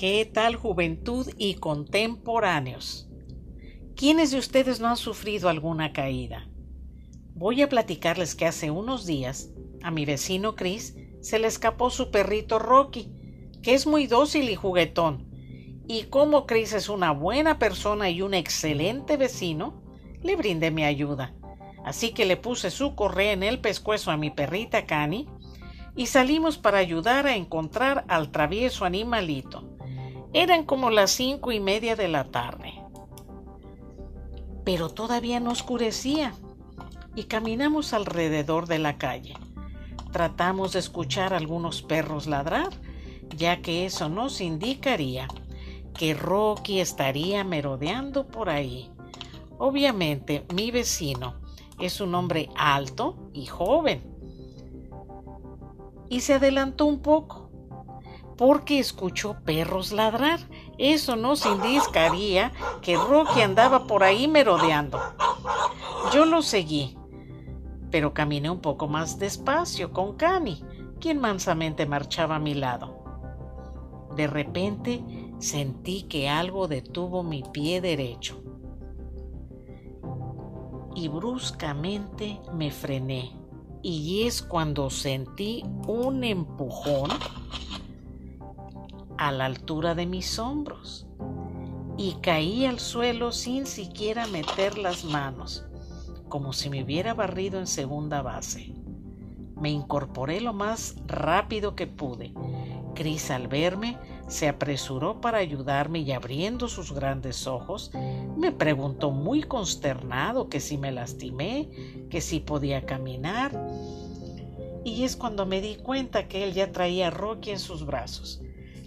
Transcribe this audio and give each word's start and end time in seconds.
¿Qué 0.00 0.24
tal 0.24 0.56
juventud 0.56 1.28
y 1.36 1.56
contemporáneos? 1.56 3.06
¿Quiénes 3.94 4.30
de 4.30 4.38
ustedes 4.38 4.80
no 4.80 4.88
han 4.88 4.96
sufrido 4.96 5.50
alguna 5.50 5.92
caída? 5.92 6.48
Voy 7.34 7.60
a 7.60 7.68
platicarles 7.68 8.34
que 8.34 8.46
hace 8.46 8.70
unos 8.70 9.04
días 9.04 9.50
a 9.82 9.90
mi 9.90 10.06
vecino 10.06 10.56
Chris 10.56 10.96
se 11.20 11.38
le 11.38 11.48
escapó 11.48 11.90
su 11.90 12.10
perrito 12.10 12.58
Rocky, 12.58 13.12
que 13.62 13.74
es 13.74 13.86
muy 13.86 14.06
dócil 14.06 14.48
y 14.48 14.54
juguetón. 14.54 15.28
Y 15.86 16.04
como 16.04 16.46
Chris 16.46 16.72
es 16.72 16.88
una 16.88 17.10
buena 17.10 17.58
persona 17.58 18.08
y 18.08 18.22
un 18.22 18.32
excelente 18.32 19.18
vecino, 19.18 19.82
le 20.22 20.34
brindé 20.34 20.70
mi 20.70 20.84
ayuda. 20.84 21.34
Así 21.84 22.14
que 22.14 22.24
le 22.24 22.38
puse 22.38 22.70
su 22.70 22.94
correa 22.94 23.32
en 23.32 23.42
el 23.42 23.60
pescuezo 23.60 24.10
a 24.10 24.16
mi 24.16 24.30
perrita 24.30 24.86
Cani 24.86 25.28
y 25.94 26.06
salimos 26.06 26.56
para 26.56 26.78
ayudar 26.78 27.26
a 27.26 27.36
encontrar 27.36 28.06
al 28.08 28.30
travieso 28.30 28.86
animalito. 28.86 29.69
Eran 30.32 30.64
como 30.64 30.90
las 30.90 31.10
cinco 31.10 31.50
y 31.50 31.58
media 31.58 31.96
de 31.96 32.06
la 32.06 32.24
tarde. 32.24 32.74
Pero 34.64 34.88
todavía 34.88 35.40
no 35.40 35.50
oscurecía 35.50 36.34
y 37.16 37.24
caminamos 37.24 37.92
alrededor 37.92 38.68
de 38.68 38.78
la 38.78 38.96
calle. 38.96 39.34
Tratamos 40.12 40.72
de 40.72 40.78
escuchar 40.78 41.34
algunos 41.34 41.82
perros 41.82 42.28
ladrar, 42.28 42.68
ya 43.36 43.60
que 43.60 43.86
eso 43.86 44.08
nos 44.08 44.40
indicaría 44.40 45.26
que 45.94 46.14
Rocky 46.14 46.78
estaría 46.78 47.42
merodeando 47.42 48.28
por 48.28 48.50
ahí. 48.50 48.90
Obviamente, 49.58 50.46
mi 50.54 50.70
vecino 50.70 51.34
es 51.80 52.00
un 52.00 52.14
hombre 52.14 52.50
alto 52.56 53.30
y 53.32 53.46
joven. 53.46 54.02
Y 56.08 56.20
se 56.20 56.34
adelantó 56.34 56.86
un 56.86 57.00
poco 57.00 57.39
porque 58.40 58.78
escuchó 58.78 59.36
perros 59.44 59.92
ladrar. 59.92 60.40
Eso 60.78 61.14
nos 61.14 61.44
indicaría 61.44 62.52
que 62.80 62.96
Rocky 62.96 63.42
andaba 63.42 63.86
por 63.86 64.02
ahí 64.02 64.28
merodeando. 64.28 64.98
Yo 66.10 66.24
lo 66.24 66.40
seguí, 66.40 66.96
pero 67.90 68.14
caminé 68.14 68.48
un 68.48 68.60
poco 68.60 68.88
más 68.88 69.18
despacio 69.18 69.92
con 69.92 70.16
Cani, 70.16 70.64
quien 71.00 71.20
mansamente 71.20 71.84
marchaba 71.84 72.36
a 72.36 72.38
mi 72.38 72.54
lado. 72.54 73.04
De 74.16 74.26
repente 74.26 75.04
sentí 75.38 76.04
que 76.04 76.30
algo 76.30 76.66
detuvo 76.66 77.22
mi 77.22 77.42
pie 77.42 77.82
derecho 77.82 78.42
y 80.94 81.08
bruscamente 81.08 82.40
me 82.54 82.70
frené. 82.70 83.36
Y 83.82 84.22
es 84.26 84.40
cuando 84.40 84.88
sentí 84.88 85.62
un 85.86 86.24
empujón 86.24 87.10
a 89.20 89.30
la 89.32 89.44
altura 89.44 89.94
de 89.94 90.06
mis 90.06 90.38
hombros 90.38 91.06
y 91.98 92.14
caí 92.22 92.64
al 92.64 92.80
suelo 92.80 93.32
sin 93.32 93.66
siquiera 93.66 94.26
meter 94.26 94.78
las 94.78 95.04
manos, 95.04 95.66
como 96.30 96.54
si 96.54 96.70
me 96.70 96.82
hubiera 96.82 97.12
barrido 97.12 97.60
en 97.60 97.66
segunda 97.66 98.22
base. 98.22 98.72
Me 99.60 99.68
incorporé 99.68 100.40
lo 100.40 100.54
más 100.54 100.96
rápido 101.06 101.76
que 101.76 101.86
pude. 101.86 102.32
Cris 102.94 103.30
al 103.30 103.46
verme 103.46 103.98
se 104.26 104.48
apresuró 104.48 105.20
para 105.20 105.36
ayudarme 105.36 105.98
y 105.98 106.12
abriendo 106.12 106.66
sus 106.66 106.90
grandes 106.90 107.46
ojos 107.46 107.90
me 108.38 108.52
preguntó 108.52 109.10
muy 109.10 109.42
consternado 109.42 110.48
que 110.48 110.60
si 110.60 110.78
me 110.78 110.92
lastimé, 110.92 111.68
que 112.08 112.22
si 112.22 112.40
podía 112.40 112.86
caminar. 112.86 113.52
Y 114.82 115.02
es 115.02 115.14
cuando 115.14 115.44
me 115.44 115.60
di 115.60 115.76
cuenta 115.76 116.26
que 116.26 116.42
él 116.42 116.54
ya 116.54 116.72
traía 116.72 117.08
a 117.08 117.10
Rocky 117.10 117.50
en 117.50 117.58
sus 117.58 117.84
brazos. 117.84 118.40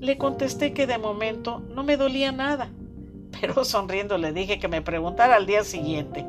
Le 0.00 0.16
contesté 0.16 0.72
que 0.72 0.86
de 0.86 0.96
momento 0.96 1.60
no 1.74 1.82
me 1.82 1.96
dolía 1.96 2.30
nada, 2.30 2.70
pero 3.40 3.64
sonriendo 3.64 4.16
le 4.16 4.32
dije 4.32 4.60
que 4.60 4.68
me 4.68 4.80
preguntara 4.80 5.34
al 5.34 5.46
día 5.46 5.64
siguiente. 5.64 6.24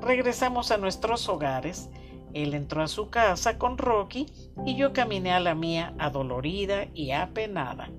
Regresamos 0.00 0.70
a 0.70 0.78
nuestros 0.78 1.28
hogares. 1.28 1.90
Él 2.32 2.54
entró 2.54 2.82
a 2.82 2.88
su 2.88 3.10
casa 3.10 3.58
con 3.58 3.76
Rocky 3.76 4.26
y 4.64 4.76
yo 4.76 4.94
caminé 4.94 5.32
a 5.32 5.40
la 5.40 5.54
mía 5.54 5.92
adolorida 5.98 6.86
y 6.94 7.10
apenada. 7.10 7.90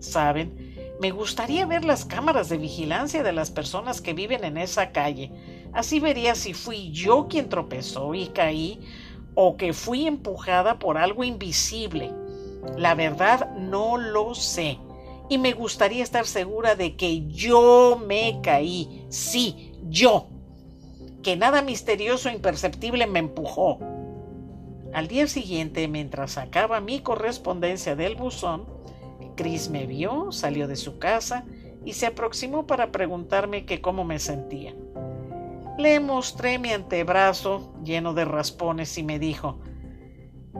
Saben, 0.00 0.74
me 1.00 1.12
gustaría 1.12 1.64
ver 1.64 1.84
las 1.84 2.04
cámaras 2.04 2.50
de 2.50 2.58
vigilancia 2.58 3.22
de 3.22 3.32
las 3.32 3.50
personas 3.50 4.02
que 4.02 4.12
viven 4.12 4.44
en 4.44 4.58
esa 4.58 4.90
calle. 4.90 5.30
Así 5.72 5.98
vería 5.98 6.34
si 6.34 6.52
fui 6.52 6.90
yo 6.90 7.28
quien 7.28 7.48
tropezó 7.48 8.14
y 8.14 8.26
caí 8.26 8.80
o 9.34 9.56
que 9.56 9.72
fui 9.72 10.06
empujada 10.06 10.78
por 10.78 10.98
algo 10.98 11.24
invisible 11.24 12.12
la 12.76 12.94
verdad 12.94 13.54
no 13.56 13.96
lo 13.96 14.34
sé. 14.34 14.78
Y 15.28 15.38
me 15.38 15.52
gustaría 15.52 16.02
estar 16.02 16.26
segura 16.26 16.74
de 16.74 16.96
que 16.96 17.26
yo 17.26 18.00
me 18.06 18.40
caí. 18.42 19.06
Sí, 19.08 19.72
yo. 19.88 20.28
Que 21.22 21.36
nada 21.36 21.62
misterioso 21.62 22.28
e 22.28 22.34
imperceptible 22.34 23.06
me 23.06 23.20
empujó. 23.20 23.78
Al 24.92 25.08
día 25.08 25.26
siguiente, 25.26 25.88
mientras 25.88 26.32
sacaba 26.32 26.80
mi 26.80 27.00
correspondencia 27.00 27.96
del 27.96 28.16
buzón, 28.16 28.66
Chris 29.36 29.70
me 29.70 29.86
vio, 29.86 30.32
salió 30.32 30.68
de 30.68 30.76
su 30.76 30.98
casa 30.98 31.44
y 31.84 31.94
se 31.94 32.06
aproximó 32.06 32.66
para 32.66 32.92
preguntarme 32.92 33.64
que 33.64 33.80
cómo 33.80 34.04
me 34.04 34.18
sentía. 34.18 34.74
Le 35.78 36.00
mostré 36.00 36.58
mi 36.58 36.70
antebrazo 36.70 37.72
lleno 37.82 38.12
de 38.12 38.26
raspones 38.26 38.98
y 38.98 39.02
me 39.02 39.18
dijo 39.18 39.58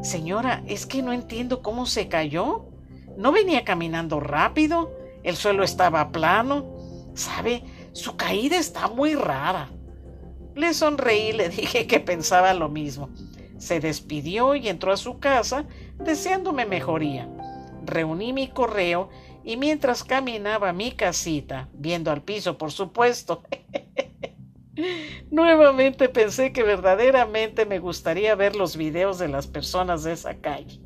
Señora, 0.00 0.62
es 0.66 0.86
que 0.86 1.02
no 1.02 1.12
entiendo 1.12 1.62
cómo 1.62 1.86
se 1.86 2.08
cayó. 2.08 2.64
No 3.16 3.30
venía 3.30 3.64
caminando 3.64 4.20
rápido, 4.20 4.90
el 5.22 5.36
suelo 5.36 5.62
estaba 5.62 6.10
plano. 6.10 6.66
¿Sabe? 7.14 7.62
Su 7.92 8.16
caída 8.16 8.56
está 8.56 8.88
muy 8.88 9.14
rara. 9.14 9.68
Le 10.54 10.72
sonreí 10.74 11.28
y 11.28 11.32
le 11.32 11.48
dije 11.50 11.86
que 11.86 12.00
pensaba 12.00 12.54
lo 12.54 12.68
mismo. 12.68 13.10
Se 13.58 13.80
despidió 13.80 14.54
y 14.54 14.68
entró 14.68 14.92
a 14.92 14.96
su 14.96 15.18
casa 15.18 15.66
deseándome 15.98 16.66
mejoría. 16.66 17.28
Reuní 17.84 18.32
mi 18.32 18.48
correo 18.48 19.10
y 19.44 19.56
mientras 19.56 20.04
caminaba 20.04 20.70
a 20.70 20.72
mi 20.72 20.92
casita, 20.92 21.68
viendo 21.72 22.10
al 22.10 22.22
piso, 22.22 22.58
por 22.58 22.72
supuesto, 22.72 23.42
Nuevamente 25.30 26.08
pensé 26.08 26.52
que 26.52 26.62
verdaderamente 26.62 27.66
me 27.66 27.78
gustaría 27.78 28.34
ver 28.34 28.56
los 28.56 28.76
videos 28.76 29.18
de 29.18 29.28
las 29.28 29.46
personas 29.46 30.02
de 30.02 30.12
esa 30.12 30.36
calle. 30.36 30.80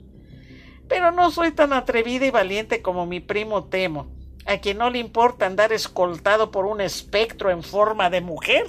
Pero 0.88 1.12
no 1.12 1.30
soy 1.30 1.52
tan 1.52 1.72
atrevida 1.72 2.26
y 2.26 2.30
valiente 2.30 2.82
como 2.82 3.06
mi 3.06 3.20
primo 3.20 3.64
Temo, 3.64 4.08
a 4.44 4.58
quien 4.58 4.78
no 4.78 4.91
le 4.91 4.98
importa 4.98 5.47
andar 5.47 5.72
escoltado 5.72 6.50
por 6.50 6.66
un 6.66 6.80
espectro 6.80 7.50
en 7.50 7.62
forma 7.62 8.10
de 8.10 8.20
mujer, 8.20 8.66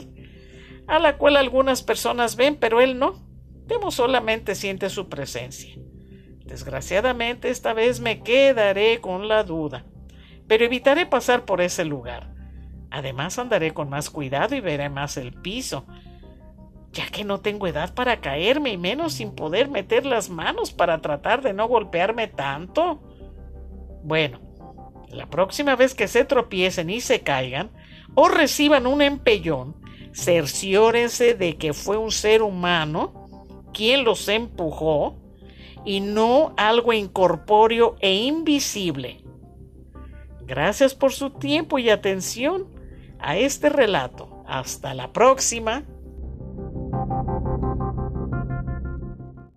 a 0.87 0.99
la 0.99 1.17
cual 1.17 1.37
algunas 1.37 1.83
personas 1.83 2.35
ven, 2.35 2.55
pero 2.55 2.81
él 2.81 2.97
no. 2.97 3.23
Temo 3.67 3.91
solamente 3.91 4.55
siente 4.55 4.89
su 4.89 5.09
presencia. 5.09 5.75
Desgraciadamente 6.45 7.49
esta 7.49 7.73
vez 7.73 7.99
me 7.99 8.23
quedaré 8.23 9.01
con 9.01 9.27
la 9.27 9.43
duda, 9.43 9.85
pero 10.47 10.63
evitaré 10.63 11.05
pasar 11.05 11.43
por 11.43 11.59
ese 11.59 11.83
lugar. 11.83 12.36
Además 12.97 13.37
andaré 13.37 13.75
con 13.75 13.91
más 13.91 14.09
cuidado 14.09 14.55
y 14.55 14.59
veré 14.59 14.89
más 14.89 15.17
el 15.17 15.31
piso, 15.31 15.85
ya 16.91 17.05
que 17.09 17.23
no 17.23 17.41
tengo 17.41 17.67
edad 17.67 17.93
para 17.93 18.21
caerme 18.21 18.71
y 18.71 18.77
menos 18.77 19.13
sin 19.13 19.35
poder 19.35 19.69
meter 19.69 20.03
las 20.03 20.31
manos 20.31 20.71
para 20.71 20.99
tratar 20.99 21.43
de 21.43 21.53
no 21.53 21.67
golpearme 21.67 22.27
tanto. 22.27 22.99
Bueno, 24.03 24.39
la 25.09 25.29
próxima 25.29 25.75
vez 25.75 25.93
que 25.93 26.07
se 26.07 26.25
tropiecen 26.25 26.89
y 26.89 26.99
se 26.99 27.21
caigan 27.21 27.69
o 28.15 28.29
reciban 28.29 28.87
un 28.87 29.03
empellón, 29.03 29.75
cerciórense 30.11 31.35
de 31.35 31.55
que 31.55 31.73
fue 31.73 31.97
un 31.97 32.09
ser 32.09 32.41
humano 32.41 33.59
quien 33.75 34.05
los 34.05 34.27
empujó 34.27 35.19
y 35.85 35.99
no 35.99 36.55
algo 36.57 36.93
incorpóreo 36.93 37.95
e 37.99 38.15
invisible. 38.15 39.23
Gracias 40.47 40.95
por 40.95 41.13
su 41.13 41.29
tiempo 41.29 41.77
y 41.77 41.91
atención 41.91 42.75
a 43.19 43.37
este 43.37 43.69
relato. 43.69 44.43
Hasta 44.47 44.93
la 44.93 45.11
próxima. 45.11 45.83